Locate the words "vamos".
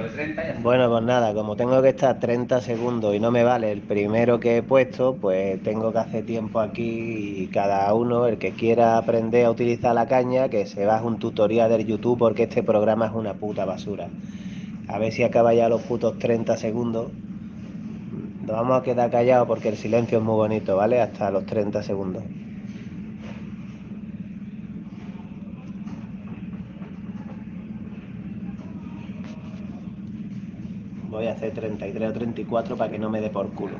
18.56-18.80